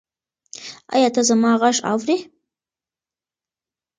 [0.93, 2.17] ایا ته زما غږ اورې؟